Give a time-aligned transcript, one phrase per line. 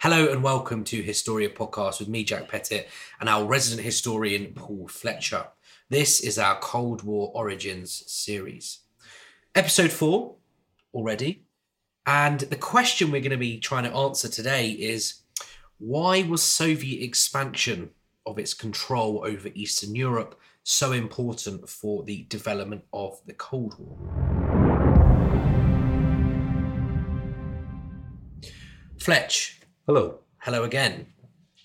[0.00, 2.86] Hello and welcome to Historia Podcast with me, Jack Pettit,
[3.18, 5.46] and our resident historian, Paul Fletcher.
[5.88, 8.80] This is our Cold War Origins series.
[9.54, 10.34] Episode 4
[10.92, 11.46] already.
[12.04, 15.22] And the question we're going to be trying to answer today is
[15.78, 17.88] why was Soviet expansion
[18.26, 23.96] of its control over Eastern Europe so important for the development of the Cold War?
[28.98, 29.55] Fletch,
[29.86, 30.18] Hello.
[30.38, 31.06] hello again.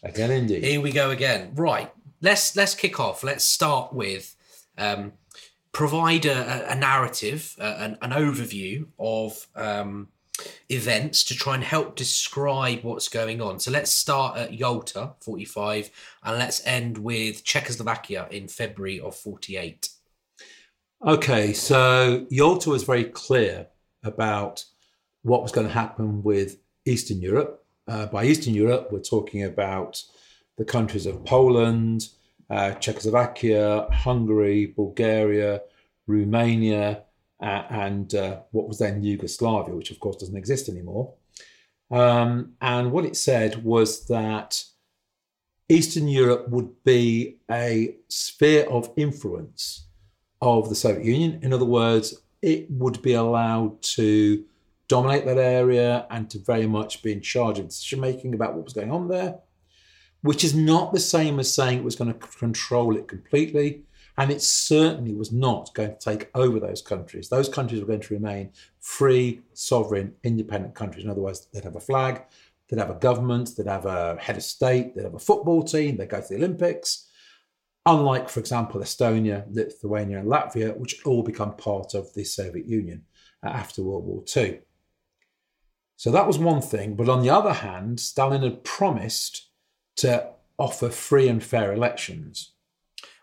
[0.03, 0.63] Again, indeed.
[0.63, 1.53] Here we go again.
[1.55, 1.91] Right.
[2.21, 3.23] Let's let's kick off.
[3.23, 4.35] Let's start with
[4.77, 5.13] um,
[5.71, 10.09] provide a, a- narrative, uh, an, an overview of um,
[10.69, 13.59] events to try and help describe what's going on.
[13.59, 15.89] So let's start at Yalta, forty-five,
[16.23, 19.89] and let's end with Czechoslovakia in February of forty-eight.
[21.07, 23.65] Okay, so Yalta was very clear
[24.03, 24.65] about
[25.23, 27.60] what was going to happen with Eastern Europe.
[27.91, 30.01] Uh, by Eastern Europe, we're talking about
[30.57, 32.07] the countries of Poland,
[32.49, 35.61] uh, Czechoslovakia, Hungary, Bulgaria,
[36.07, 37.03] Romania,
[37.41, 41.15] uh, and uh, what was then Yugoslavia, which of course doesn't exist anymore.
[41.89, 44.63] Um, and what it said was that
[45.67, 49.87] Eastern Europe would be a sphere of influence
[50.41, 51.41] of the Soviet Union.
[51.43, 54.45] In other words, it would be allowed to
[54.91, 58.65] dominate that area and to very much be in charge of decision making about what
[58.65, 59.39] was going on there,
[60.21, 63.83] which is not the same as saying it was going to control it completely.
[64.17, 67.29] And it certainly was not going to take over those countries.
[67.29, 71.05] Those countries were going to remain free, sovereign, independent countries.
[71.05, 72.23] In other words, they'd have a flag,
[72.67, 75.95] they'd have a government, they'd have a head of state, they'd have a football team,
[75.95, 77.07] they'd go to the Olympics
[77.85, 83.03] unlike, for example, Estonia, Lithuania, and Latvia, which all become part of the Soviet Union
[83.43, 84.59] uh, after World War II.
[86.01, 86.95] So that was one thing.
[86.95, 89.49] But on the other hand, Stalin had promised
[89.97, 92.53] to offer free and fair elections.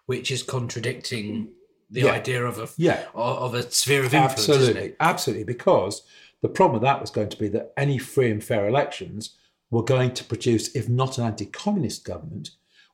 [0.07, 1.49] which is contradicting
[1.91, 2.12] the Yeah.
[2.12, 4.88] idea of a Yeah, of a sphere of influence, isn't absolutely.
[4.91, 4.97] it?
[5.00, 5.44] Absolutely.
[5.44, 6.03] Because
[6.41, 9.37] the problem with that was going to be that any free and fair elections
[9.71, 12.53] were going to produce, if not an anti communist government,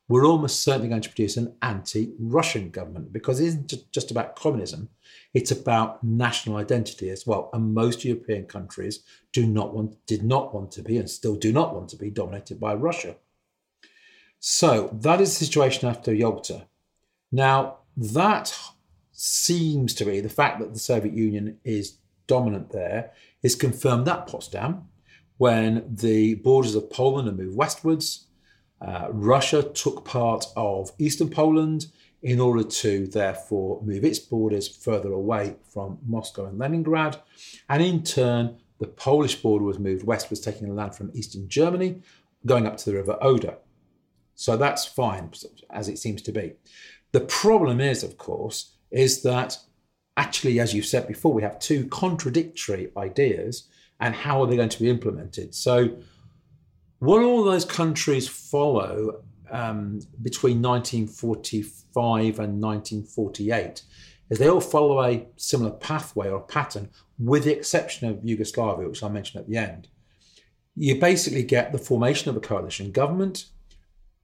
[0.09, 4.37] were almost certainly going to produce an anti Russian government because it isn't just about
[4.37, 4.91] communism,
[5.32, 7.50] it's about national identity as well.
[7.53, 9.00] And most European countries
[9.32, 12.10] do not want, did not want to be, and still do not want to be,
[12.10, 13.16] dominated by Russia.
[14.38, 16.66] So that is the situation after Yalta.
[17.32, 18.54] Now, that
[19.12, 23.12] seems to be the fact that the Soviet Union is dominant there
[23.43, 24.88] is confirmed at Potsdam
[25.37, 28.24] when the borders of Poland are moved westwards.
[28.84, 31.87] Uh, Russia took part of eastern Poland
[32.22, 37.19] in order to therefore move its borders further away from Moscow and Leningrad.
[37.69, 42.03] And in turn, the Polish border was moved westwards, taking the land from eastern Germany,
[42.44, 43.59] going up to the River Oder.
[44.34, 45.31] So that's fine,
[45.71, 46.55] as it seems to be.
[47.12, 49.59] The problem is, of course, is that
[50.17, 53.69] actually, as you've said before, we have two contradictory ideas,
[54.00, 55.55] and how are they going to be implemented?
[55.55, 55.97] So,
[57.04, 63.82] what all those countries follow um, between 1945 and 1948
[64.31, 69.03] is they all follow a similar pathway or pattern, with the exception of Yugoslavia, which
[69.03, 69.88] I mentioned at the end.
[70.75, 73.47] You basically get the formation of a coalition government,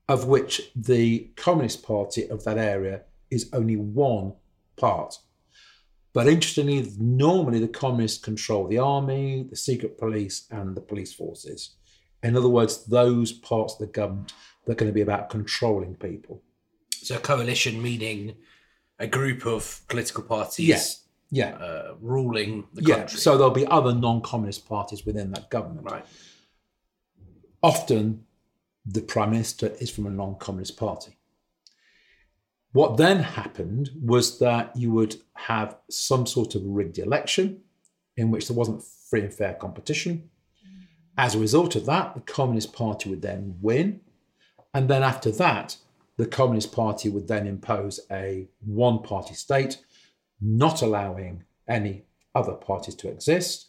[0.09, 4.33] of which the Communist Party of that area is only one
[4.75, 5.17] part.
[6.13, 11.75] But interestingly, normally the communists control the army, the secret police, and the police forces.
[12.23, 14.33] In other words, those parts of the government
[14.65, 16.41] that are going to be about controlling people.
[16.91, 18.35] So a coalition meaning
[18.99, 21.03] a group of political parties Yes.
[21.31, 21.55] Yeah.
[21.55, 22.95] uh, ruling the Yeah.
[22.97, 23.19] country.
[23.19, 25.89] So there'll be other non communist parties within that government.
[25.89, 26.05] right.
[27.63, 28.25] often
[28.85, 31.15] the prime minister is from a non-communist party.
[32.71, 37.61] What then happened was that you would have some sort of rigged election
[38.17, 40.31] in which there wasn't free and fair competition.
[41.21, 44.01] As a result of that, the Communist Party would then win.
[44.73, 45.77] And then after that,
[46.17, 49.77] the Communist Party would then impose a one party state,
[50.41, 53.67] not allowing any other parties to exist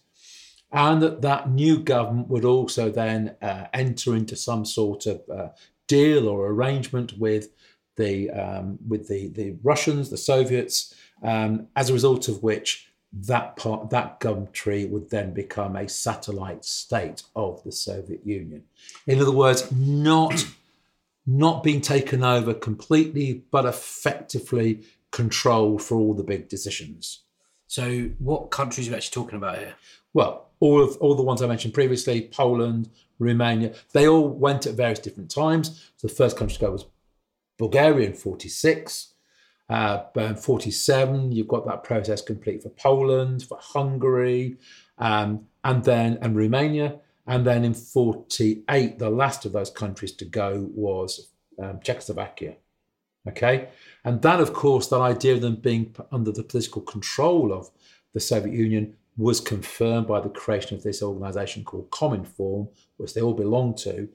[0.72, 5.48] and that that new government would also then uh, enter into some sort of uh,
[5.86, 7.50] deal or arrangement with
[7.96, 13.56] the um, with the the Russians, the Soviets, um, as a result of which that
[13.56, 18.64] part that gum tree would then become a satellite state of the Soviet Union.
[19.06, 20.46] In other words, not
[21.26, 24.82] not being taken over completely, but effectively
[25.12, 27.20] controlled for all the big decisions.
[27.68, 29.74] So what countries are we actually talking about here?
[30.12, 34.74] Well, all of all the ones I mentioned previously, Poland, Romania, they all went at
[34.74, 35.90] various different times.
[35.96, 36.86] So the first country to go was
[37.58, 39.11] Bulgaria in 46.
[39.68, 44.56] Uh, but 47, you've got that process complete for Poland, for Hungary,
[44.98, 47.00] um, and then and Romania.
[47.26, 51.28] And then in 48, the last of those countries to go was
[51.62, 52.56] um, Czechoslovakia.
[53.28, 53.68] Okay.
[54.04, 57.70] And that, of course, that idea of them being under the political control of
[58.14, 63.20] the Soviet Union was confirmed by the creation of this organization called Cominform, which they
[63.20, 64.08] all belonged to.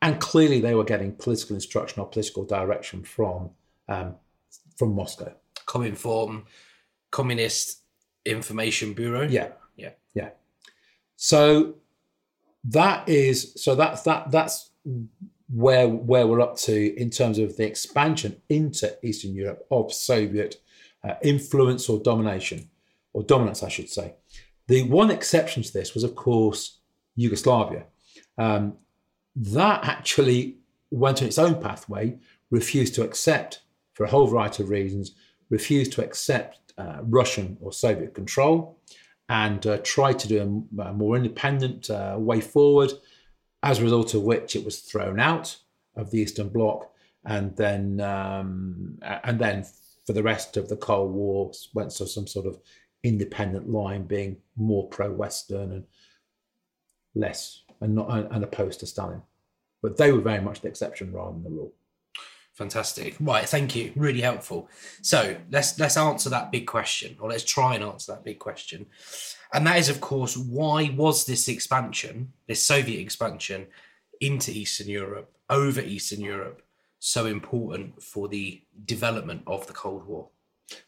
[0.00, 3.50] And clearly they were getting political instruction or political direction from,
[3.88, 4.14] um,
[4.78, 5.34] from Moscow.
[5.66, 6.44] Cominform,
[7.10, 7.82] Communist
[8.24, 9.28] Information Bureau.
[9.28, 9.48] Yeah.
[9.76, 9.90] Yeah.
[10.14, 10.30] Yeah.
[11.16, 11.74] So
[12.64, 14.70] that is so that's that that's
[15.50, 20.56] where where we're up to in terms of the expansion into Eastern Europe of Soviet
[21.04, 22.68] uh, influence or domination,
[23.12, 24.14] or dominance, I should say.
[24.66, 26.78] The one exception to this was, of course,
[27.16, 27.84] Yugoslavia.
[28.36, 28.74] Um,
[29.34, 30.58] that actually
[30.90, 32.18] went on its own pathway,
[32.50, 33.60] refused to accept,
[33.98, 35.16] for a whole variety of reasons,
[35.50, 38.78] refused to accept uh, Russian or Soviet control
[39.28, 42.92] and uh, tried to do a, a more independent uh, way forward,
[43.64, 45.56] as a result of which it was thrown out
[45.96, 46.88] of the Eastern Bloc,
[47.24, 49.66] and then um, and then
[50.06, 52.60] for the rest of the Cold War went to some sort of
[53.02, 55.84] independent line, being more pro-Western and
[57.16, 59.22] less and not and opposed to Stalin.
[59.82, 61.72] But they were very much the exception rather than the rule.
[62.58, 63.14] Fantastic.
[63.20, 63.92] Right, thank you.
[63.94, 64.68] Really helpful.
[65.00, 68.86] So let's let's answer that big question, or let's try and answer that big question.
[69.52, 73.68] And that is, of course, why was this expansion, this Soviet expansion
[74.20, 76.62] into Eastern Europe, over Eastern Europe,
[76.98, 80.26] so important for the development of the Cold War?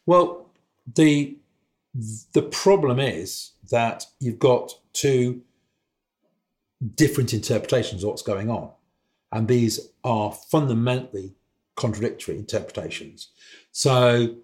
[0.05, 0.49] Well,
[0.93, 1.37] the
[2.33, 5.41] the problem is that you've got two
[6.95, 8.71] different interpretations of what's going on.
[9.31, 11.35] And these are fundamentally
[11.75, 13.29] contradictory interpretations.
[13.71, 14.35] So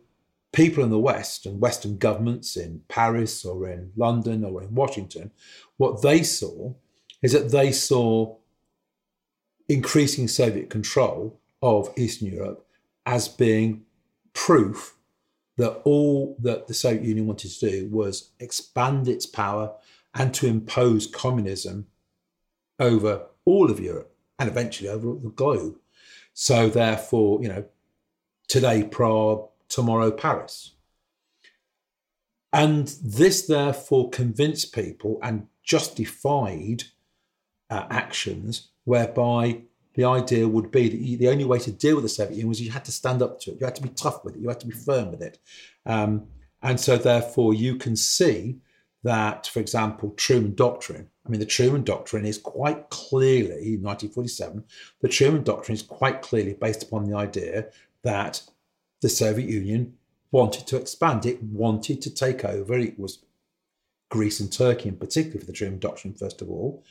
[0.52, 5.32] people in the West and Western governments in Paris or in London or in Washington,
[5.78, 6.74] what they saw
[7.22, 8.38] is that they saw
[9.70, 12.66] increasing Soviet control of Eastern Europe
[13.06, 13.84] as being
[14.34, 14.96] proof
[15.58, 19.74] that all that the Soviet Union wanted to do was expand its power
[20.14, 21.88] and to impose communism
[22.80, 25.78] over all of Europe and eventually over the globe.
[26.40, 27.66] So, therefore, you know,
[28.48, 30.74] today Prague, tomorrow Paris.
[32.54, 36.84] And this, therefore, convinced people and justified
[37.72, 39.64] uh, actions whereby
[39.96, 42.50] the idea would be that you, the only way to deal with the Soviet Union
[42.50, 43.60] was you had to stand up to it.
[43.60, 44.40] You had to be tough with it.
[44.40, 45.40] You had to be firm with it.
[45.88, 46.28] Um,
[46.62, 48.58] and so, therefore, you can see
[49.02, 51.10] that, for example, Truman Doctrine.
[51.28, 54.64] I mean, the Truman Doctrine is quite clearly, in 1947,
[55.02, 57.68] the Truman Doctrine is quite clearly based upon the idea
[58.04, 58.42] that
[59.02, 59.98] the Soviet Union
[60.32, 61.26] wanted to expand.
[61.26, 62.78] It wanted to take over.
[62.78, 63.20] It was
[64.10, 66.84] Greece and Turkey, in particular, for the Truman Doctrine, first of all.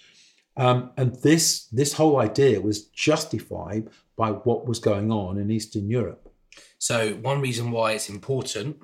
[0.59, 5.89] Um, and this this whole idea was justified by what was going on in Eastern
[5.91, 6.33] Europe.
[6.79, 8.81] So one reason why it's important,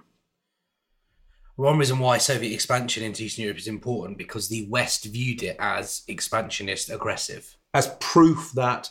[1.57, 5.57] one reason why Soviet expansion into Eastern Europe is important because the West viewed it
[5.59, 7.57] as expansionist, aggressive.
[7.75, 8.91] As proof that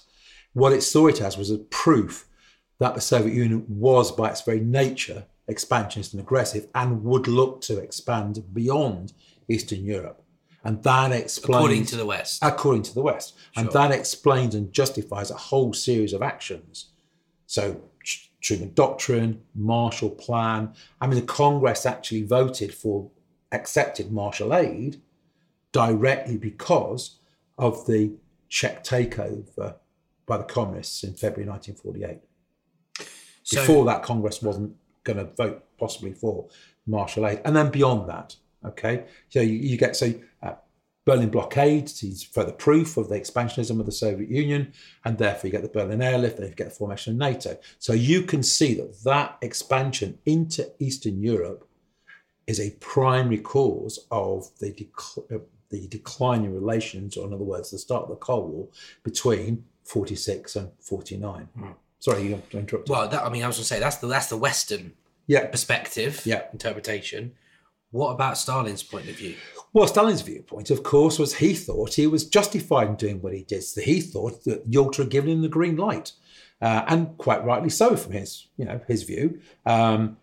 [0.54, 2.28] what it saw it as was a proof
[2.80, 7.62] that the Soviet Union was, by its very nature, expansionist and aggressive, and would look
[7.62, 9.14] to expand beyond
[9.48, 10.24] Eastern Europe.
[10.64, 12.40] And that explains According to the West.
[12.44, 13.36] according to the West.
[13.56, 16.92] And that explains and justifies a whole series of actions.
[17.48, 17.82] So,
[18.42, 20.74] Tr- Truman Doctrine, Marshall Plan.
[21.00, 23.10] I mean, the Congress actually voted for,
[23.52, 25.02] accepted Marshall aid
[25.72, 27.18] directly because
[27.58, 28.14] of the
[28.50, 29.76] Czech takeover
[30.26, 32.20] by the communists in February 1948.
[33.44, 36.48] So Before that, Congress wasn't going to vote possibly for
[36.86, 37.42] Marshall aid.
[37.46, 40.54] And then beyond that, okay, so you, you get so uh,
[41.12, 44.72] Berlin blockade is further proof of the expansionism of the Soviet Union,
[45.04, 47.58] and therefore you get the Berlin airlift, then you get the formation of NATO.
[47.80, 51.68] So you can see that that expansion into Eastern Europe
[52.48, 57.44] is a primary cause of the dec- uh, the decline in relations, or in other
[57.44, 58.68] words, the start of the Cold War
[59.04, 61.50] between 46 and 49.
[62.00, 62.90] Sorry, you interrupted.
[62.90, 64.94] well, that I mean, I was going to say that's the that's the Western
[65.28, 66.44] yeah, perspective, Yeah.
[66.54, 67.34] interpretation.
[67.92, 69.36] What about Stalin's point of view?
[69.74, 73.44] Well, Stalin's viewpoint, of course, was he thought he was justified in doing what he
[73.44, 73.64] did.
[73.64, 76.14] So he thought that Yalta had given him the green light,
[76.62, 79.40] uh, and quite rightly so from his, you know, his view.
[79.66, 80.18] Um,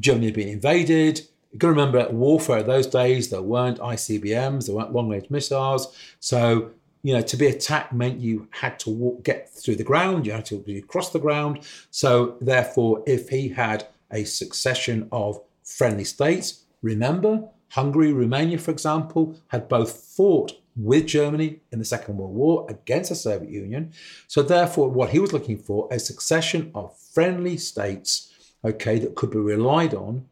[0.00, 1.20] Germany had been invaded.
[1.50, 5.94] You've got to remember warfare those days, there weren't ICBMs, there weren't long range missiles.
[6.18, 6.70] So,
[7.02, 10.32] you know, to be attacked meant you had to walk, get through the ground, you
[10.32, 11.60] had to cross the ground.
[11.90, 19.36] So, therefore, if he had a succession of friendly states, remember, Hungary, Romania, for example,
[19.48, 23.92] had both fought with Germany in the Second World War against the Soviet Union.
[24.26, 28.32] So, therefore, what he was looking for a succession of friendly states,
[28.64, 30.26] okay, that could be relied on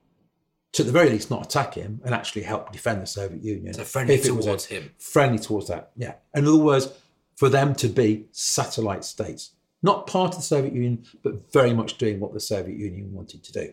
[0.73, 3.75] to at the very least not attack him and actually help defend the Soviet Union.
[3.75, 4.91] So friendly if it was towards him.
[4.99, 6.15] Friendly towards that, yeah.
[6.35, 6.89] In other words,
[7.37, 9.53] for them to be satellite states,
[9.83, 13.43] not part of the Soviet Union, but very much doing what the Soviet Union wanted
[13.45, 13.73] to do.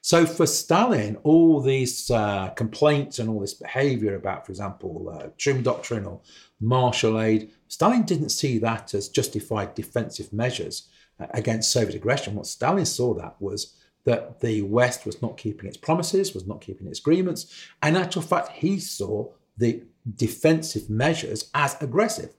[0.00, 5.28] So for Stalin, all these uh, complaints and all this behavior about, for example, uh,
[5.38, 6.20] Truman Doctrine or
[6.60, 10.88] Marshall aid, Stalin didn't see that as justified defensive measures
[11.20, 12.34] uh, against Soviet aggression.
[12.34, 16.60] What Stalin saw that was that the West was not keeping its promises, was not
[16.60, 17.52] keeping its agreements.
[17.82, 19.82] And in actual fact, he saw the
[20.14, 22.32] defensive measures as aggressive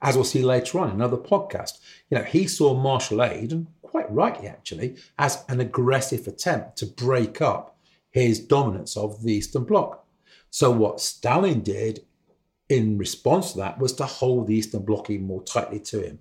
[0.00, 1.78] as we'll see later on in another podcast.
[2.10, 6.86] You know, he saw Marshall aid, and quite rightly actually, as an aggressive attempt to
[6.86, 7.76] break up
[8.10, 10.04] his dominance of the Eastern Bloc.
[10.50, 12.04] So what Stalin did
[12.68, 16.18] in response to that was to hold the Eastern Bloc even more tightly to him.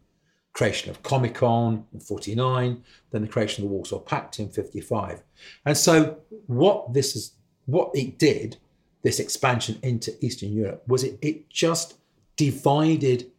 [0.54, 5.22] Creation of Comecon in 49, then the creation of the Warsaw Pact in 55.
[5.66, 7.34] And so what this is
[7.66, 8.58] what it did,
[9.04, 11.98] this expansion into Eastern Europe, was it, it just
[12.38, 13.30] divided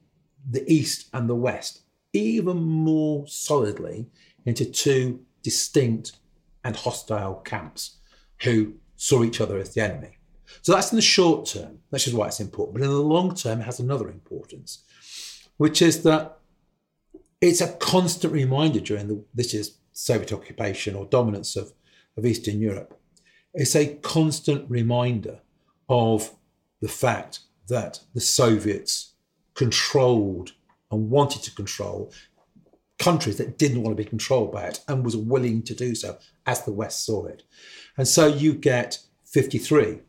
[0.49, 1.81] the East and the West
[2.13, 4.07] even more solidly
[4.47, 6.13] into two distinct
[6.65, 7.97] and hostile camps
[8.43, 10.19] who saw each other as the enemy.
[10.63, 11.79] So that's in the short term.
[11.91, 12.75] That's just why it's important.
[12.75, 14.85] But in the long term, it has another importance,
[15.57, 16.39] which is that
[17.41, 21.73] it's a constant reminder during the this is Soviet occupation or dominance of,
[22.17, 22.99] of Eastern Europe.
[23.55, 25.41] It's a constant reminder
[25.89, 26.33] of
[26.81, 29.15] the fact that the Soviets
[29.55, 30.53] controlled
[30.91, 32.11] and wanted to control
[32.99, 36.19] countries that didn't want to be controlled by it and was willing to do so
[36.47, 37.45] as the West saw it.
[37.97, 40.01] And so you get 53.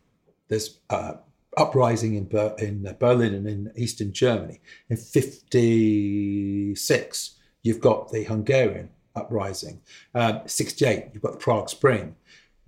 [0.48, 1.14] There's uh,
[1.56, 4.60] uprising in, Ber- in Berlin and in Eastern Germany.
[4.90, 9.82] In 56, you've got the Hungarian uprising.
[10.16, 12.16] Um, 68, you've got the Prague Spring.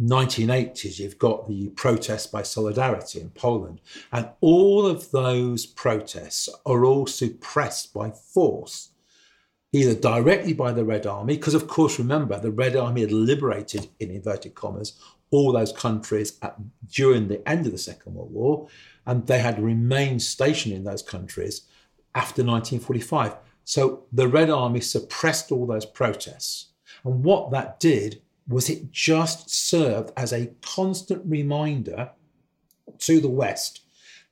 [0.01, 3.81] 1980s, you've got the protests by Solidarity in Poland.
[4.11, 8.89] And all of those protests are all suppressed by force,
[9.71, 13.89] either directly by the Red Army, because of course, remember, the Red Army had liberated,
[13.99, 16.55] in inverted commas, all those countries at,
[16.89, 18.67] during the end of the Second World War,
[19.05, 21.61] and they had remained stationed in those countries
[22.15, 23.35] after 1945.
[23.63, 26.67] So the Red Army suppressed all those protests.
[27.03, 32.11] And what that did was it just served as a constant reminder
[32.99, 33.81] to the West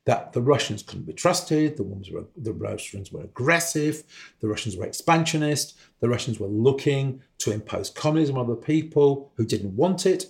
[0.06, 4.04] that the Russians couldn't be trusted, the, were, the Russians were aggressive,
[4.40, 9.46] the Russians were expansionist, the Russians were looking to impose communism on other people who
[9.46, 10.26] didn't want it,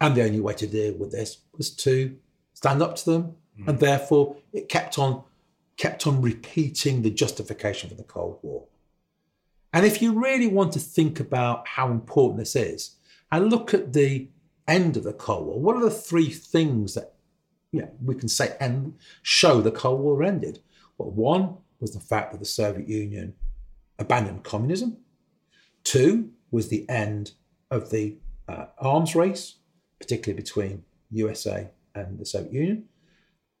[0.00, 2.16] and the only way to deal with this was to
[2.54, 3.68] stand up to them, hmm.
[3.68, 5.22] and therefore it kept on
[5.76, 8.64] kept on repeating the justification for the Cold War.
[9.72, 12.94] And if you really want to think about how important this is,
[13.34, 14.28] and look at the
[14.68, 17.14] end of the Cold War, what are the three things that
[17.72, 20.60] you know, we can say and show the Cold War ended?
[20.96, 23.34] Well, one was the fact that the Soviet Union
[23.98, 24.98] abandoned communism.
[25.82, 27.32] Two was the end
[27.72, 29.56] of the uh, arms race,
[29.98, 32.84] particularly between USA and the Soviet Union.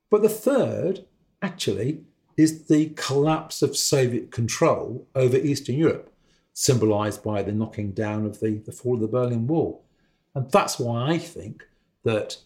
[0.08, 1.04] But the third,
[1.42, 2.02] actually,
[2.36, 6.13] is the collapse of Soviet control over Eastern Europe,
[6.54, 9.84] symbolized by the knocking down of the, the fall of the Berlin Wall.
[10.34, 11.66] And that's why I think
[12.04, 12.38] that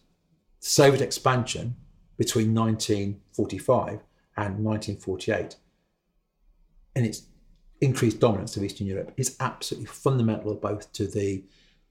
[0.61, 1.77] Soviet expansion
[2.17, 4.01] between 1945
[4.37, 5.57] and 1948
[6.97, 7.23] and its
[7.81, 11.45] increased dominance of Eastern Europe is absolutely fundamental both to the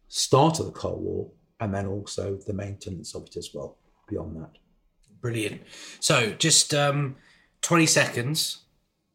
[0.09, 4.35] start of the Cold War and then also the maintenance of it as well beyond
[4.37, 4.57] that.
[5.21, 5.61] Brilliant.
[5.99, 7.15] So, just um,
[7.61, 8.63] 20 seconds,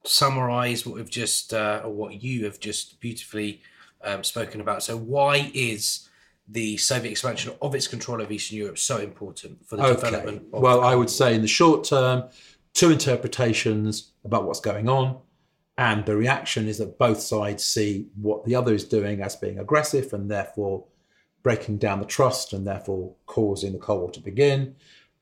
[0.04, 3.60] summarize what we've just, uh, or what you have just beautifully
[4.02, 4.82] um, spoken about.
[4.82, 6.08] So, why is
[6.48, 9.94] the Soviet expansion of its control of Eastern Europe so important for the Okay.
[9.94, 10.42] development?
[10.52, 12.24] Of Well, the I would say in the short term,
[12.74, 15.18] two interpretations about what's going on.
[15.78, 19.58] And the reaction is that both sides see what the other is doing as being
[19.58, 20.84] aggressive and therefore
[21.42, 24.76] breaking down the trust and therefore causing the Cold War to begin.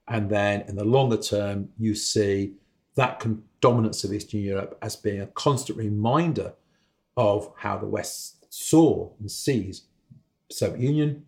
[0.09, 2.55] And then in the longer term, you see
[3.01, 3.27] that
[3.63, 6.53] dominance of Eastern Europe as being a constant reminder
[7.17, 9.85] of how the West saw and sees
[10.51, 11.25] Soviet Union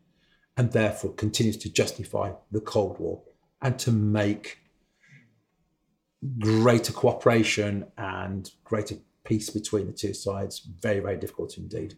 [0.54, 3.22] and therefore continues to justify the Cold War
[3.62, 4.58] and to make
[6.38, 11.94] greater cooperation and greater peace between the two sides very, very difficult indeed.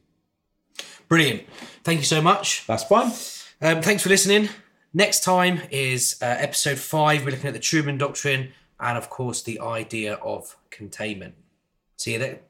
[1.08, 1.42] Brilliant.
[1.82, 2.64] Thank you so much.
[2.68, 3.10] That's fine.
[3.60, 4.50] Um, thanks for listening.
[4.92, 7.24] Next time is uh, episode five.
[7.24, 11.34] We're looking at the Truman Doctrine and, of course, the idea of containment.
[11.96, 12.40] See there.